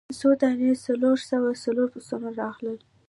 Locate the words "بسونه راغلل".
1.95-2.77